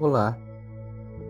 Olá, 0.00 0.34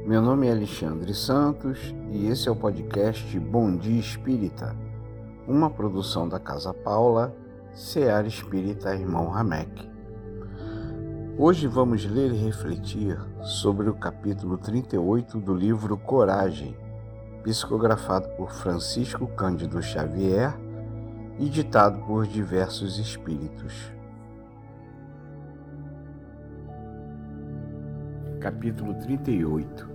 meu 0.06 0.22
nome 0.22 0.46
é 0.46 0.52
Alexandre 0.52 1.12
Santos 1.12 1.92
e 2.12 2.28
esse 2.28 2.48
é 2.48 2.52
o 2.52 2.54
podcast 2.54 3.36
Bom 3.40 3.76
Dia 3.76 3.98
Espírita, 3.98 4.76
uma 5.48 5.68
produção 5.68 6.28
da 6.28 6.38
Casa 6.38 6.72
Paula, 6.72 7.34
Seara 7.74 8.28
Espírita 8.28 8.94
Irmão 8.94 9.28
Ramek. 9.28 9.90
Hoje 11.36 11.66
vamos 11.66 12.04
ler 12.04 12.30
e 12.30 12.44
refletir 12.44 13.18
sobre 13.42 13.90
o 13.90 13.94
capítulo 13.94 14.56
38 14.56 15.40
do 15.40 15.52
livro 15.52 15.96
Coragem, 15.96 16.76
psicografado 17.42 18.28
por 18.36 18.52
Francisco 18.52 19.26
Cândido 19.26 19.82
Xavier 19.82 20.56
e 21.40 21.48
ditado 21.48 22.06
por 22.06 22.24
diversos 22.24 23.00
espíritos. 23.00 23.92
Capítulo 28.40 28.94
38 28.94 29.86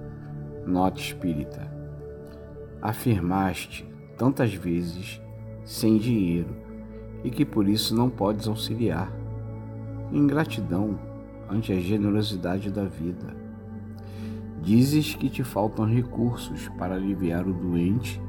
Nota 0.67 0.99
Espírita 0.99 1.67
Afirmaste 2.79 3.83
tantas 4.15 4.53
vezes 4.53 5.19
sem 5.63 5.97
dinheiro 5.97 6.55
e 7.23 7.31
que 7.31 7.43
por 7.43 7.67
isso 7.67 7.95
não 7.95 8.07
podes 8.07 8.47
auxiliar. 8.47 9.11
Ingratidão 10.13 10.99
ante 11.49 11.73
a 11.73 11.79
generosidade 11.79 12.69
da 12.69 12.85
vida. 12.85 13.35
Dizes 14.61 15.15
que 15.15 15.27
te 15.27 15.43
faltam 15.43 15.83
recursos 15.83 16.69
para 16.77 16.93
aliviar 16.93 17.47
o 17.47 17.53
doente 17.53 18.21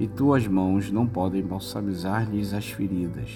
e 0.00 0.08
tuas 0.08 0.48
mãos 0.48 0.90
não 0.90 1.06
podem 1.06 1.46
balsamizar-lhes 1.46 2.52
as 2.52 2.68
feridas. 2.68 3.30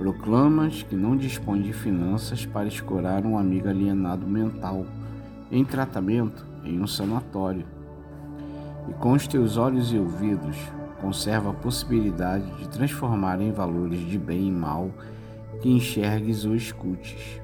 Proclamas 0.00 0.82
que 0.82 0.96
não 0.96 1.14
dispõe 1.14 1.60
de 1.60 1.74
finanças 1.74 2.46
para 2.46 2.66
escorar 2.66 3.26
um 3.26 3.36
amigo 3.36 3.68
alienado 3.68 4.26
mental 4.26 4.86
em 5.52 5.62
tratamento 5.62 6.46
em 6.64 6.80
um 6.80 6.86
sanatório. 6.86 7.66
E 8.88 8.94
com 8.94 9.12
os 9.12 9.26
teus 9.26 9.58
olhos 9.58 9.92
e 9.92 9.98
ouvidos 9.98 10.56
conserva 11.02 11.50
a 11.50 11.52
possibilidade 11.52 12.50
de 12.56 12.66
transformar 12.70 13.42
em 13.42 13.52
valores 13.52 14.00
de 14.08 14.18
bem 14.18 14.48
e 14.48 14.50
mal 14.50 14.90
que 15.60 15.68
enxergues 15.68 16.46
ou 16.46 16.56
escutes, 16.56 17.38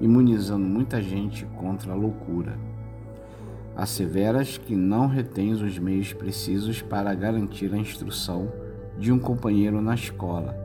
imunizando 0.00 0.64
muita 0.64 1.02
gente 1.02 1.44
contra 1.58 1.92
a 1.92 1.94
loucura. 1.94 2.58
Asseveras 3.76 4.56
que 4.56 4.74
não 4.74 5.08
retens 5.08 5.60
os 5.60 5.78
meios 5.78 6.10
precisos 6.14 6.80
para 6.80 7.14
garantir 7.14 7.74
a 7.74 7.76
instrução 7.76 8.50
de 8.98 9.12
um 9.12 9.18
companheiro 9.18 9.82
na 9.82 9.94
escola 9.94 10.64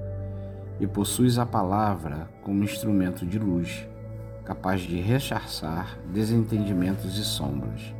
e 0.81 0.87
possuis 0.87 1.37
a 1.37 1.45
palavra 1.45 2.27
como 2.41 2.63
instrumento 2.63 3.23
de 3.23 3.37
luz, 3.37 3.87
capaz 4.43 4.81
de 4.81 4.99
rechaçar 4.99 5.95
desentendimentos 6.11 7.19
e 7.19 7.23
sombras. 7.23 7.93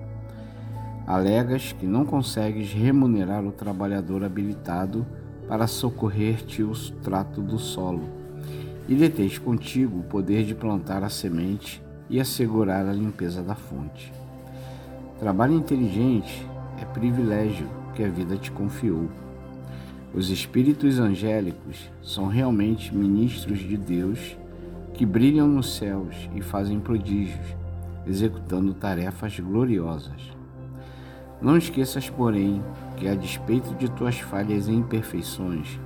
Alegas 1.06 1.74
que 1.74 1.86
não 1.86 2.04
consegues 2.04 2.74
remunerar 2.74 3.46
o 3.46 3.52
trabalhador 3.52 4.24
habilitado 4.24 5.06
para 5.48 5.68
socorrer-te 5.68 6.64
o 6.64 6.72
trato 7.04 7.40
do 7.40 7.60
solo, 7.60 8.10
e 8.90 8.96
detens 8.96 9.38
contigo 9.38 10.00
o 10.00 10.04
poder 10.04 10.44
de 10.44 10.56
plantar 10.56 11.04
a 11.04 11.10
semente 11.10 11.84
e 12.10 12.20
assegurar 12.20 12.88
a 12.88 12.94
limpeza 12.94 13.44
da 13.44 13.54
fonte. 13.54 14.12
Trabalho 15.20 15.54
inteligente 15.54 16.48
é 16.82 16.86
privilégio 16.86 17.68
que 17.94 18.04
a 18.04 18.10
vida 18.10 18.38
te 18.38 18.52
confiou 18.52 19.08
os 20.14 20.30
espíritos 20.30 21.00
angélicos 21.00 21.90
são 22.04 22.28
realmente 22.28 22.94
ministros 22.94 23.60
de 23.60 23.78
Deus 23.78 24.38
que 24.94 25.06
brilham 25.06 25.48
nos 25.48 25.78
céus 25.78 26.30
e 26.36 26.42
fazem 26.42 26.82
prodígios, 26.82 27.56
executando 28.06 28.74
tarefas 28.74 29.40
gloriosas. 29.40 30.34
Não 31.42 31.56
esqueças, 31.56 32.10
porém, 32.10 32.62
que 32.98 33.08
a 33.08 33.16
despeito 33.16 33.74
de 33.76 33.90
tuas 33.90 34.20
falhas 34.20 34.68
e 34.68 34.74
imperfeições, 34.74 35.80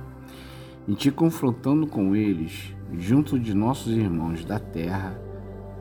em 0.88 0.94
te 0.94 1.12
confrontando 1.12 1.86
com 1.86 2.16
eles, 2.16 2.74
junto 2.98 3.38
de 3.38 3.54
nossos 3.54 3.96
irmãos 3.96 4.44
da 4.44 4.58
terra, 4.58 5.16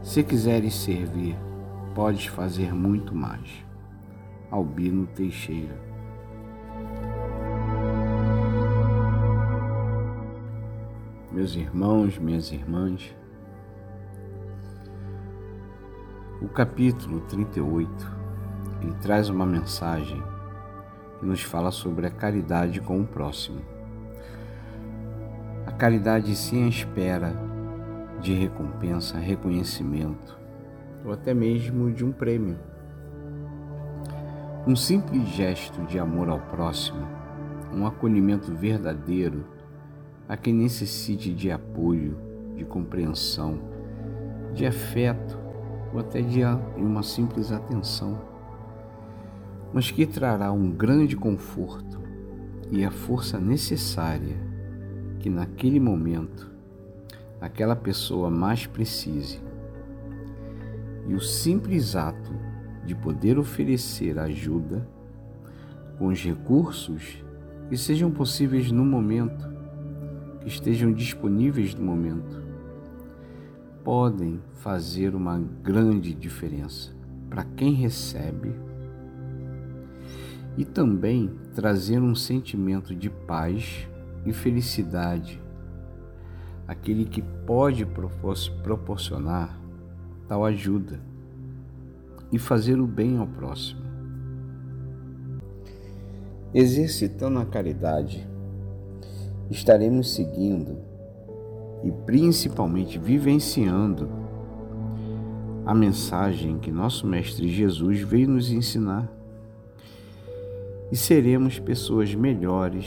se 0.03 0.23
quiseres 0.23 0.75
servir, 0.75 1.35
podes 1.95 2.27
fazer 2.27 2.75
muito 2.75 3.15
mais. 3.15 3.65
Albino 4.51 5.07
Teixeira 5.07 5.84
meus 11.35 11.53
irmãos, 11.53 12.17
minhas 12.17 12.49
irmãs. 12.49 13.13
O 16.41 16.47
capítulo 16.47 17.19
38 17.27 17.91
ele 18.81 18.93
traz 19.01 19.27
uma 19.27 19.45
mensagem 19.45 20.23
que 21.19 21.25
nos 21.25 21.41
fala 21.41 21.71
sobre 21.71 22.07
a 22.07 22.09
caridade 22.09 22.79
com 22.79 23.01
o 23.01 23.05
próximo. 23.05 23.59
A 25.65 25.73
caridade 25.73 26.33
sem 26.37 26.63
a 26.63 26.69
espera 26.69 27.35
de 28.21 28.33
recompensa, 28.33 29.17
reconhecimento 29.17 30.39
ou 31.03 31.11
até 31.11 31.33
mesmo 31.33 31.91
de 31.91 32.05
um 32.05 32.13
prêmio. 32.13 32.57
Um 34.65 34.73
simples 34.73 35.27
gesto 35.27 35.83
de 35.83 35.99
amor 35.99 36.29
ao 36.29 36.39
próximo, 36.39 37.05
um 37.73 37.85
acolhimento 37.85 38.53
verdadeiro 38.53 39.53
a 40.27 40.35
quem 40.35 40.53
necessite 40.53 41.33
de 41.33 41.51
apoio, 41.51 42.17
de 42.55 42.65
compreensão, 42.65 43.59
de 44.53 44.65
afeto 44.65 45.37
ou 45.93 45.99
até 45.99 46.21
de 46.21 46.41
uma 46.77 47.03
simples 47.03 47.51
atenção, 47.51 48.19
mas 49.73 49.91
que 49.91 50.05
trará 50.05 50.51
um 50.51 50.71
grande 50.71 51.15
conforto 51.15 51.99
e 52.71 52.83
a 52.83 52.91
força 52.91 53.39
necessária 53.39 54.37
que 55.19 55.29
naquele 55.29 55.79
momento 55.79 56.51
aquela 57.39 57.75
pessoa 57.75 58.29
mais 58.29 58.65
precise. 58.65 59.39
E 61.07 61.13
o 61.13 61.21
simples 61.21 61.95
ato 61.95 62.33
de 62.83 62.95
poder 62.95 63.37
oferecer 63.37 64.17
ajuda 64.17 64.87
com 65.97 66.07
os 66.07 66.23
recursos 66.23 67.23
que 67.69 67.77
sejam 67.77 68.09
possíveis 68.11 68.71
no 68.71 68.83
momento 68.83 69.54
estejam 70.45 70.93
disponíveis 70.93 71.73
no 71.73 71.83
momento 71.83 72.43
podem 73.83 74.41
fazer 74.55 75.13
uma 75.13 75.39
grande 75.39 76.13
diferença 76.13 76.91
para 77.29 77.43
quem 77.43 77.73
recebe 77.73 78.55
e 80.57 80.65
também 80.65 81.29
trazer 81.53 81.99
um 81.99 82.15
sentimento 82.15 82.95
de 82.95 83.09
paz 83.09 83.87
e 84.25 84.33
felicidade 84.33 85.41
aquele 86.67 87.05
que 87.05 87.21
pode 87.21 87.85
proporcionar 88.63 89.59
tal 90.27 90.43
ajuda 90.43 90.99
e 92.31 92.39
fazer 92.39 92.79
o 92.79 92.87
bem 92.87 93.17
ao 93.17 93.27
próximo. 93.27 93.81
Exercitando 96.53 97.39
a 97.39 97.45
caridade, 97.45 98.27
estaremos 99.49 100.13
seguindo 100.13 100.77
e 101.83 101.91
principalmente 101.91 102.97
vivenciando 102.97 104.09
a 105.65 105.73
mensagem 105.73 106.59
que 106.59 106.71
nosso 106.71 107.07
Mestre 107.07 107.47
Jesus 107.47 108.01
veio 108.01 108.29
nos 108.29 108.51
ensinar. 108.51 109.11
E 110.91 110.95
seremos 110.95 111.59
pessoas 111.59 112.13
melhores 112.13 112.85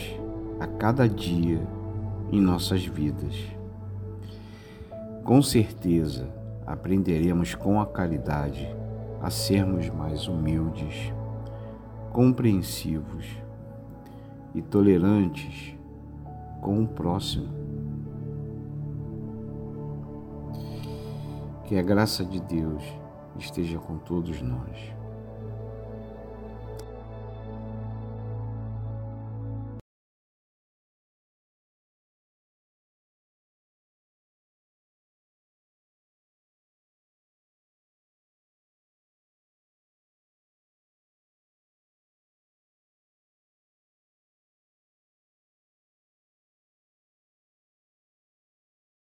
a 0.61 0.67
cada 0.67 1.09
dia 1.09 1.61
em 2.31 2.41
nossas 2.41 2.85
vidas. 2.85 3.35
Com 5.25 5.43
certeza 5.43 6.29
aprenderemos 6.67 7.55
com 7.55 7.81
a 7.81 7.87
caridade 7.87 8.69
a 9.21 9.31
sermos 9.31 9.91
mais 9.91 10.29
humildes, 10.29 11.13
compreensivos 12.13 13.27
e 14.55 14.63
tolerantes 14.63 15.78
com 16.61 16.83
o 16.83 16.89
próximo. 16.89 17.49
Que 21.65 21.77
a 21.77 21.83
graça 21.83 22.25
de 22.25 22.41
Deus 22.41 22.83
esteja 23.39 23.79
com 23.79 23.99
todos 23.99 24.41
nós. 24.41 24.98